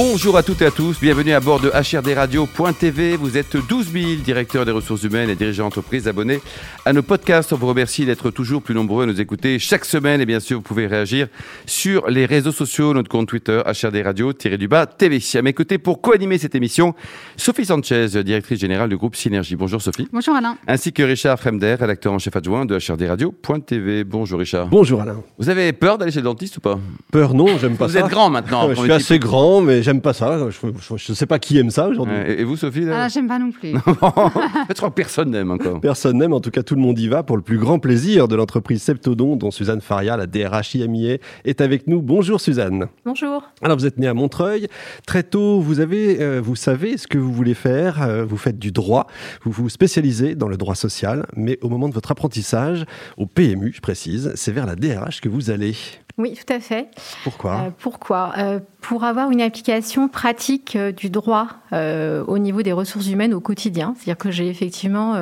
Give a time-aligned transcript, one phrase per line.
[0.00, 3.16] Bonjour à toutes et à tous, bienvenue à bord de HRDRadio.tv.
[3.16, 6.40] Vous êtes 12 000 directeurs des ressources humaines et dirigeants d'entreprise abonnés
[6.84, 7.52] à nos podcasts.
[7.52, 10.20] On vous remercie d'être toujours plus nombreux à nous écouter chaque semaine.
[10.20, 11.26] Et bien sûr, vous pouvez réagir
[11.66, 15.18] sur les réseaux sociaux, notre compte Twitter, HRDRadio-du-bas TV.
[15.34, 16.94] À mes côtés, pour co-animer cette émission,
[17.36, 19.56] Sophie Sanchez, directrice générale du groupe Synergie.
[19.56, 20.06] Bonjour Sophie.
[20.12, 20.56] Bonjour Alain.
[20.68, 24.04] Ainsi que Richard Fremder, rédacteur en chef adjoint de HRDRadio.tv.
[24.04, 24.68] Bonjour Richard.
[24.68, 25.20] Bonjour Alain.
[25.38, 26.78] Vous avez peur d'aller chez le dentiste ou pas?
[27.10, 27.98] Peur non, j'aime pas vous ça.
[27.98, 28.68] Vous êtes grand maintenant.
[28.76, 30.50] je suis assez grand, mais j'aime pas ça.
[30.50, 32.14] Je ne sais pas qui aime ça aujourd'hui.
[32.26, 33.72] et vous, Sophie là ah, J'aime pas non plus.
[33.72, 35.80] je crois que personne n'aime encore.
[35.80, 36.34] Personne n'aime.
[36.34, 38.82] En tout cas, tout le monde y va pour le plus grand plaisir de l'entreprise
[38.82, 41.16] Septodon, dont Suzanne Faria, la DRH IMIA,
[41.46, 42.02] est avec nous.
[42.02, 42.88] Bonjour Suzanne.
[43.06, 43.44] Bonjour.
[43.62, 44.68] Alors, vous êtes née à Montreuil.
[45.06, 48.02] Très tôt, vous, avez, euh, vous savez ce que vous voulez faire.
[48.02, 49.06] Euh, vous faites du droit.
[49.42, 51.26] Vous vous spécialisez dans le droit social.
[51.34, 52.84] Mais au moment de votre apprentissage,
[53.16, 55.74] au PMU, je précise, c'est vers la DRH que vous allez.
[56.18, 56.88] Oui, tout à fait.
[57.22, 58.32] Pourquoi euh, Pourquoi?
[58.38, 63.32] Euh, Pour avoir une application pratique euh, du droit euh, au niveau des ressources humaines
[63.32, 63.94] au quotidien.
[63.96, 65.16] C'est-à-dire que j'ai effectivement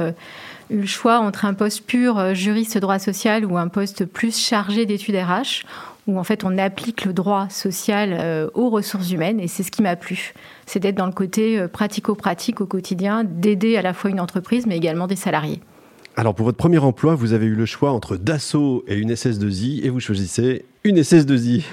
[0.70, 4.86] eu le choix entre un poste pur juriste droit social ou un poste plus chargé
[4.86, 5.67] d'études RH,
[6.06, 9.39] où en fait on applique le droit social aux ressources humaines.
[9.39, 10.33] Et c'est ce qui m'a plu.
[10.64, 14.77] C'est d'être dans le côté pratico-pratique au quotidien, d'aider à la fois une entreprise, mais
[14.77, 15.61] également des salariés.
[16.19, 19.84] Alors pour votre premier emploi, vous avez eu le choix entre Dassault et une SS2I
[19.84, 21.65] et vous choisissez une SS2I.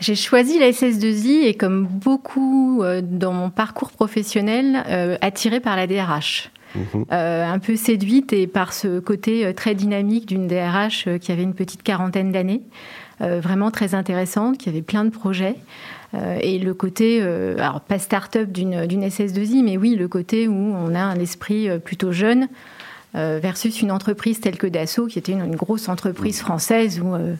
[0.00, 5.76] J'ai choisi la SS2I et comme beaucoup euh, dans mon parcours professionnel, euh, attirée par
[5.76, 6.50] la DRH.
[6.74, 6.80] Mmh.
[7.12, 11.42] Euh, un peu séduite et par ce côté euh, très dynamique d'une DRH qui avait
[11.42, 12.62] une petite quarantaine d'années,
[13.20, 15.56] vraiment très intéressante, qui avait plein de projets.
[16.40, 18.76] Et le côté, alors pas start-up d'une
[19.08, 22.46] SS2I, mais oui, le côté où on a un esprit plutôt jeune,
[23.14, 27.34] versus une entreprise telle que Dassault, qui était une, une grosse entreprise française où euh,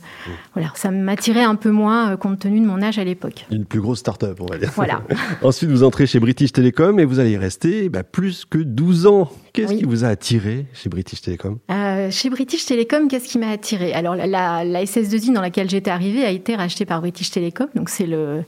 [0.54, 3.46] voilà, ça m'attirait un peu moins euh, compte tenu de mon âge à l'époque.
[3.50, 4.70] Une plus grosse start-up, on va dire.
[4.74, 5.02] Voilà.
[5.42, 9.06] Ensuite, vous entrez chez British Telecom et vous allez y rester bah, plus que 12
[9.06, 9.30] ans.
[9.52, 9.78] Qu'est-ce Oui.
[9.78, 11.58] qui vous a attiré chez British Telecom?
[11.70, 13.92] Euh, chez British Telecom, qu'est-ce qui m'a attiré?
[13.92, 17.68] Alors, la, la, la SS2I dans laquelle j'étais arrivée a été rachetée par British Telecom,
[17.74, 18.42] donc c'est le,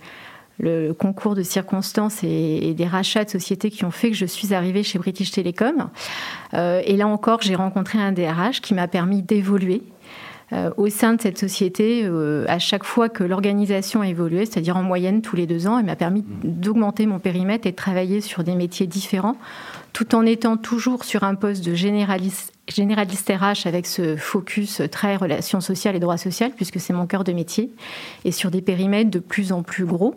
[0.61, 4.55] le concours de circonstances et, des rachats de sociétés qui ont fait que je suis
[4.55, 5.89] arrivée chez British Telecom.
[6.55, 9.83] Euh, et là encore, j'ai rencontré un DRH qui m'a permis d'évoluer.
[10.53, 14.77] Euh, au sein de cette société, euh, à chaque fois que l'organisation a évolué, c'est-à-dire
[14.77, 18.21] en moyenne tous les deux ans, il m'a permis d'augmenter mon périmètre et de travailler
[18.21, 19.37] sur des métiers différents,
[19.93, 25.61] tout en étant toujours sur un poste de généraliste, RH avec ce focus très relations
[25.61, 27.71] sociales et droit social, puisque c'est mon cœur de métier,
[28.25, 30.15] et sur des périmètres de plus en plus gros.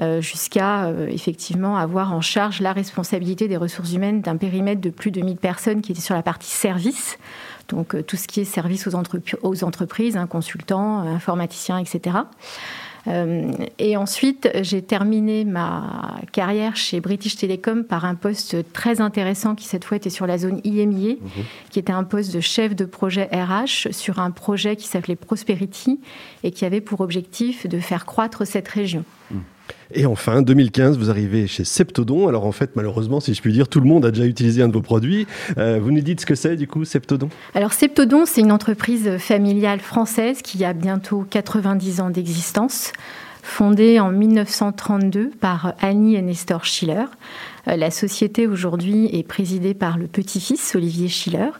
[0.00, 4.88] Euh, jusqu'à euh, effectivement avoir en charge la responsabilité des ressources humaines d'un périmètre de
[4.88, 7.18] plus de 1000 personnes qui était sur la partie service,
[7.68, 12.16] donc euh, tout ce qui est service aux, entrep aux entreprises, hein, consultants, informaticiens, etc.
[13.08, 19.54] Euh, et ensuite, j'ai terminé ma carrière chez British Telecom par un poste très intéressant
[19.54, 21.28] qui cette fois était sur la zone IMIA, mmh.
[21.70, 26.00] qui était un poste de chef de projet RH sur un projet qui s'appelait Prosperity
[26.44, 29.04] et qui avait pour objectif de faire croître cette région.
[29.30, 29.38] Mmh.
[29.94, 32.28] Et enfin, 2015, vous arrivez chez Septodon.
[32.28, 34.68] Alors en fait, malheureusement, si je puis dire, tout le monde a déjà utilisé un
[34.68, 35.26] de vos produits.
[35.58, 37.28] Euh, vous nous dites ce que c'est du coup, Septodon?
[37.54, 42.92] Alors Septodon, c'est une entreprise familiale française qui a bientôt 90 ans d'existence,
[43.42, 47.04] fondée en 1932 par Annie et Nestor Schiller.
[47.68, 51.50] Euh, la société aujourd'hui est présidée par le petit-fils Olivier Schiller.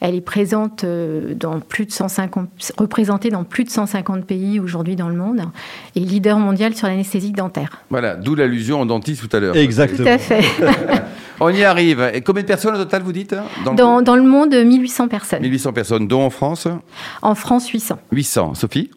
[0.00, 4.96] Elle est présente euh, dans plus de 150, représentée dans plus de 150 pays aujourd'hui
[4.96, 5.42] dans le monde
[5.94, 7.82] et leader mondial sur l'anesthésie dentaire.
[7.90, 9.56] Voilà, d'où l'allusion en dentiste tout à l'heure.
[9.56, 10.04] Exactement.
[10.04, 10.42] Tout à fait.
[11.40, 12.10] On y arrive.
[12.12, 13.34] Et combien de personnes au total, vous dites
[13.64, 14.04] dans, dans, le...
[14.04, 15.40] dans le monde, 1800 personnes.
[15.40, 16.68] 1800 personnes, dont en France
[17.22, 17.98] En France, 800.
[18.12, 18.54] 800.
[18.54, 18.90] Sophie?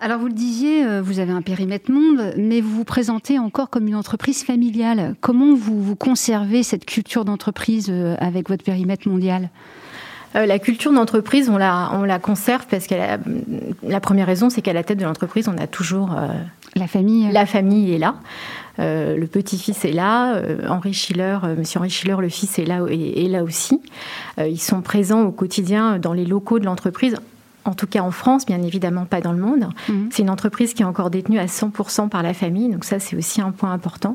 [0.00, 3.70] Alors vous le disiez, euh, vous avez un périmètre monde, mais vous vous présentez encore
[3.70, 5.14] comme une entreprise familiale.
[5.20, 9.50] Comment vous, vous conservez cette culture d'entreprise euh, avec votre périmètre mondial?
[10.34, 12.94] Euh, la culture d'entreprise, on la, on la conserve parce que
[13.82, 16.28] la première raison, c'est qu'à la tête de l'entreprise, on a toujours euh,
[16.74, 17.30] la famille.
[17.32, 18.16] La famille est là.
[18.78, 20.34] Euh, le petit-fils est là.
[20.34, 23.80] Euh, Henri Schiller, Monsieur Henri Schiller, le fils est là, est, est là aussi.
[24.38, 27.16] Ils sont présents au quotidien dans les locaux de l'entreprise
[27.68, 29.68] en tout cas en France, bien évidemment pas dans le monde.
[29.88, 30.08] Mmh.
[30.10, 33.16] C'est une entreprise qui est encore détenue à 100% par la famille, donc ça c'est
[33.16, 34.14] aussi un point important.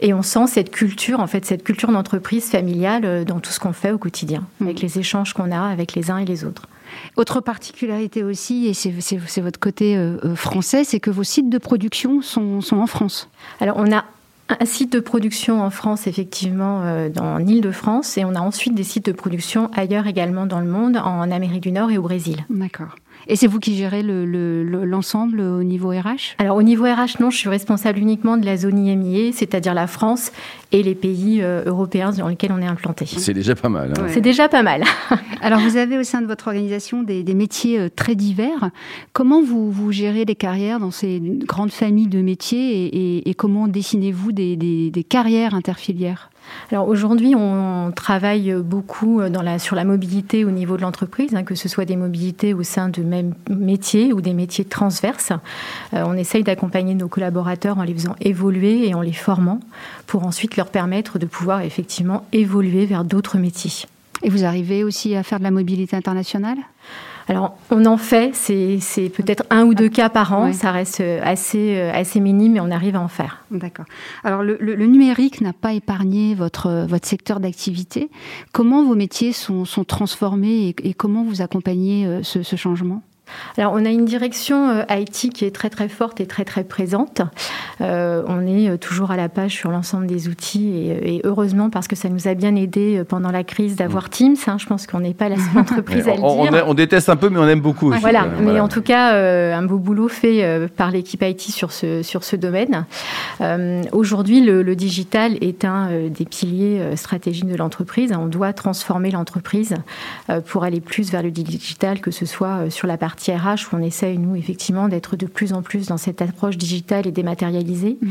[0.00, 3.60] Et on sent cette culture, en fait, cette culture d'entreprise familiale euh, dans tout ce
[3.60, 4.64] qu'on fait au quotidien, mmh.
[4.64, 6.68] avec les échanges qu'on a avec les uns et les autres.
[7.16, 12.22] Autre particularité aussi, et c'est votre côté euh, français, c'est que vos sites de production
[12.22, 13.28] sont, sont en France.
[13.60, 14.04] Alors on a
[14.48, 18.84] un site de production en France, effectivement, euh, dans l'Île-de-France, et on a ensuite des
[18.84, 22.44] sites de production ailleurs également dans le monde, en Amérique du Nord et au Brésil.
[22.50, 22.94] D'accord.
[23.28, 27.30] Et c'est vous qui gérez l'ensemble le, au niveau RH Alors au niveau RH, non,
[27.30, 30.32] je suis responsable uniquement de la zone IMIE, c'est-à-dire la France
[30.72, 33.04] et les pays euh, européens dans lesquels on est implanté.
[33.06, 33.92] C'est déjà pas mal.
[33.98, 34.06] Hein.
[34.08, 34.84] C'est déjà pas mal.
[35.40, 38.70] Alors vous avez au sein de votre organisation des, des métiers euh, très divers.
[39.12, 43.34] Comment vous, vous, gérez les carrières dans ces grandes familles de métiers et, et, et
[43.34, 46.30] comment dessinez-vous des, des, des carrières interfilières?
[46.72, 51.54] Alors aujourd'hui, on travaille beaucoup la, sur la mobilité au niveau de l'entreprise, hein, que
[51.54, 55.32] ce soit des mobilités au sein de même métiers ou des métiers transverses.
[55.94, 59.60] Euh, on essaye d'accompagner nos collaborateurs en les faisant évoluer et en les formant
[60.06, 63.86] pour ensuite leur permettre de pouvoir effectivement évoluer vers d'autres métiers.
[64.22, 66.58] Et vous arrivez aussi à faire de la mobilité internationale?
[67.28, 71.76] Alors, on en fait, c'est peut-être un ou deux cas par an, ça reste assez,
[71.76, 73.44] euh, assez minime, mais on arrive à en faire.
[73.50, 73.86] D'accord.
[74.22, 78.10] Alors, le, numérique n'a pas épargné votre, votre secteur d'activité.
[78.52, 83.02] Comment vos métiers sont, sont transformés et, comment vous accompagnez euh, ce changement?
[83.56, 86.64] Alors, on a une direction euh, IT qui est très très forte et très très
[86.64, 87.22] présente.
[87.80, 91.88] Euh, on est euh, toujours à la page sur l'ensemble des outils et, heureusement parce
[91.88, 94.10] que ça nous a bien aidé pendant la crise d'avoir mm.
[94.10, 94.36] Teams.
[94.46, 94.56] Hein.
[94.58, 96.64] je pense qu'on n'est pas la seule entreprise à le dire.
[96.66, 97.90] On, déteste un peu, mais on aime beaucoup.
[97.90, 98.00] Aussi.
[98.00, 99.14] Voilà, mais en tout cas,
[99.56, 102.84] un beau boulot fait par l'équipe IT sur ce, sur ce domaine.
[103.92, 108.12] Aujourd'hui, le, digital est un des piliers stratégiques de l'entreprise.
[108.18, 109.74] On doit transformer l'entreprise
[110.46, 113.82] pour aller plus vers le digital, que ce soit sur la partie RH où on
[113.82, 117.98] essaye, nous, effectivement, d'être de plus en plus dans cette approche digitale et dématérialisée.
[118.00, 118.10] Mhm.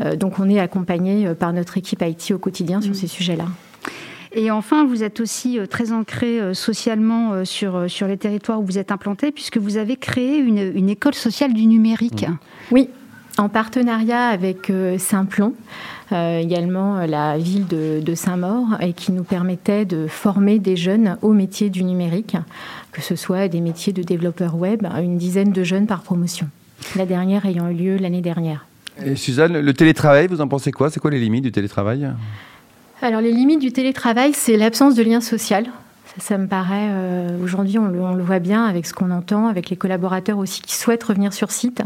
[0.00, 2.96] Euh, donc, on est accompagné euh, par notre équipe IT au quotidien sur mhm.
[2.96, 3.46] ces sujets-là.
[4.36, 8.78] Et enfin, vous êtes aussi euh, très ancré socialement sur, sur les territoires où vous
[8.78, 12.26] êtes implanté, puisque vous avez créé une, une école sociale du numérique.
[12.70, 12.88] Oui,
[13.38, 15.54] en partenariat avec Saint-Plon,
[16.12, 21.32] également la ville de, de Saint-Maur, et qui nous permettait de former des jeunes au
[21.32, 22.36] métier du numérique
[22.94, 26.48] que ce soit des métiers de développeur web, une dizaine de jeunes par promotion.
[26.96, 28.66] La dernière ayant eu lieu l'année dernière.
[29.04, 30.90] Et Suzanne, le télétravail, vous en pensez quoi?
[30.90, 32.08] C'est quoi les limites du télétravail?
[33.02, 35.66] Alors les limites du télétravail, c'est l'absence de lien social.
[36.18, 39.76] Ça, me paraît, euh, aujourd'hui, on, le, voit bien avec ce qu'on entend, avec les
[39.76, 41.82] collaborateurs aussi qui souhaitent revenir sur site.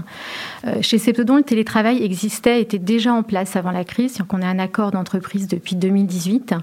[0.67, 4.12] Euh, chez Septodon, le télétravail existait, était déjà en place avant la crise.
[4.12, 6.55] C'est-à-dire qu'on a un accord d'entreprise depuis 2018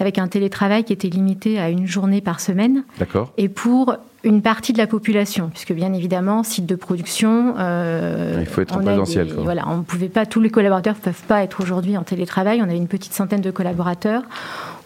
[0.00, 2.84] avec un télétravail qui était limité à une journée par semaine.
[2.98, 3.32] D'accord.
[3.36, 7.54] Et pour une partie de la population, puisque bien évidemment, site de production.
[7.58, 9.32] Euh, il faut être en présentiel.
[9.36, 12.60] voilà, on pouvait pas, tous les collaborateurs ne peuvent pas être aujourd'hui en télétravail.
[12.62, 14.22] On avait une petite centaine de collaborateurs.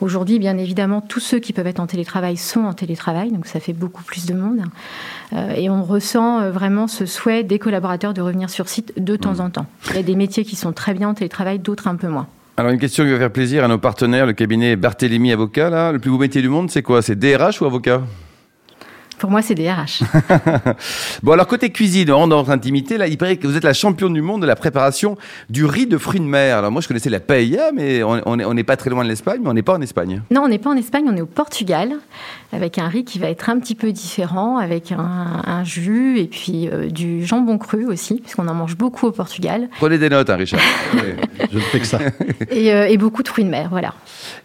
[0.00, 3.58] Aujourd'hui, bien évidemment, tous ceux qui peuvent être en télétravail sont en télétravail, donc ça
[3.58, 4.60] fait beaucoup plus de monde.
[5.32, 9.16] Euh, et on ressent euh, vraiment ce souhait des collaborateurs de revenir sur site de
[9.16, 9.40] temps mmh.
[9.40, 9.66] en temps.
[9.90, 12.28] Il y a des métiers qui sont très bien en télétravail, d'autres un peu moins.
[12.56, 15.92] Alors une question qui va faire plaisir à nos partenaires, le cabinet Barthélemy Avocat, là,
[15.92, 17.02] le plus beau métier du monde, c'est quoi?
[17.02, 18.02] C'est DRH ou avocat?
[19.18, 20.02] Pour moi, c'est des RH.
[21.22, 24.12] bon, alors côté cuisine, en notre intimité, là, il paraît que vous êtes la championne
[24.12, 25.16] du monde de la préparation
[25.50, 26.58] du riz de fruits de mer.
[26.58, 29.48] Alors moi, je connaissais la paella, mais on n'est pas très loin de l'Espagne, mais
[29.50, 30.22] on n'est pas en Espagne.
[30.30, 31.92] Non, on n'est pas en Espagne, on est au Portugal,
[32.52, 36.68] avec un riz qui va être un petit peu différent, avec un, jus et puis
[36.68, 39.68] euh, du jambon cru aussi, puisqu'on en mange beaucoup au Portugal.
[39.78, 40.60] Prenez des notes, hein, Richard.
[41.50, 41.98] je ne fais que ça.
[42.50, 43.92] Et, euh, et beaucoup de fruits de mer, voilà.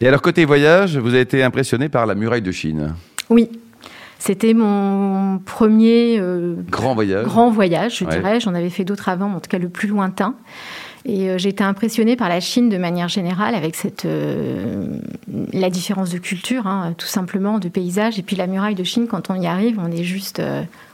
[0.01, 2.95] Et alors côté voyage, vous avez été impressionné par la muraille de Chine.
[3.29, 3.49] Oui,
[4.25, 7.25] c'était mon premier euh, grand voyage.
[7.25, 8.39] Grand voyage, je dirais.
[8.39, 10.35] J'en avais fait d'autres avant, mais en tout cas le plus lointain.
[11.03, 14.85] Et euh, j'ai été impressionnée par la Chine de manière générale, avec cette, euh,
[15.51, 18.17] la différence de culture, hein, tout simplement, de paysage.
[18.17, 20.41] Et puis la muraille de Chine, quand on y arrive, on est juste.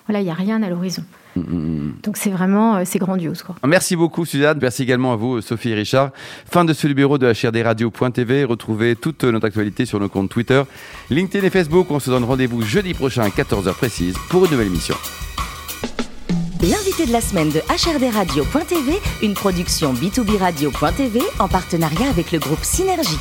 [0.08, 1.04] voilà, il n'y a rien à l'horizon.
[1.40, 1.94] Mm, mm, mm.
[2.04, 3.44] Donc c'est vraiment euh, c'est grandiose.
[3.44, 3.56] Quoi.
[3.66, 6.12] Merci beaucoup Suzanne, merci également à vous Sophie et Richard.
[6.50, 8.44] Fin de ce numéro de HRDRadio.tv.
[8.44, 10.64] Retrouvez toute notre actualité sur nos comptes Twitter,
[11.10, 11.88] LinkedIn et Facebook.
[11.90, 14.96] On se donne rendez-vous jeudi prochain à 14h précise pour une nouvelle émission.
[16.62, 22.64] L'invité de la semaine de HRDRadio.tv, une production B2B Radio.tv en partenariat avec le groupe
[22.64, 23.18] Synergie.